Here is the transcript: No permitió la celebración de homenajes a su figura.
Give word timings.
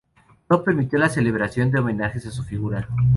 No 0.49 0.63
permitió 0.63 0.97
la 0.97 1.09
celebración 1.09 1.69
de 1.69 1.77
homenajes 1.77 2.25
a 2.25 2.31
su 2.31 2.41
figura. 2.41 2.89